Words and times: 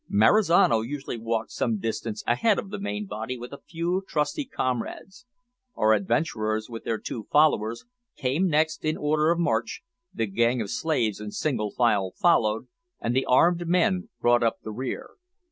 Marizano 0.09 0.81
usually 0.81 1.19
walked 1.19 1.51
some 1.51 1.77
distance 1.77 2.23
ahead 2.25 2.57
of 2.57 2.71
the 2.71 2.79
main 2.79 3.05
body 3.05 3.37
with 3.37 3.53
a 3.53 3.61
few 3.69 4.03
trusty 4.07 4.45
comrades. 4.45 5.27
Our 5.75 5.93
adventurers, 5.93 6.71
with 6.71 6.85
their 6.85 6.97
two 6.97 7.27
followers, 7.31 7.85
came 8.17 8.47
next 8.47 8.83
in 8.83 8.97
order 8.97 9.29
of 9.29 9.37
march, 9.37 9.83
the 10.11 10.25
gang 10.25 10.59
of 10.59 10.71
slaves 10.71 11.19
in 11.21 11.29
single 11.29 11.69
file 11.69 12.13
followed, 12.17 12.67
and 12.99 13.15
the 13.15 13.25
armed 13.27 13.67
men 13.67 14.09
brought 14.19 14.41
up 14.41 14.61
the 14.63 14.71
rear. 14.71 15.11